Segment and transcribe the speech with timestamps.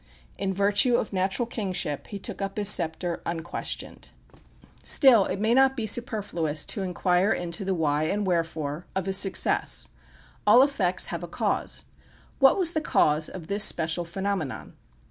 [0.35, 4.09] In virtue of natural kingship he took up his sceptre unquestioned.
[4.83, 9.17] Still, it may not be superfluous to inquire into the why and wherefore of his
[9.19, 9.89] success.
[10.47, 11.85] All effects have a cause.
[12.39, 14.73] What was the cause of this special phenomenon?